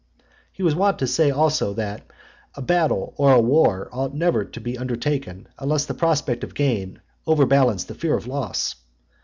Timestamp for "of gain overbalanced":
6.43-7.87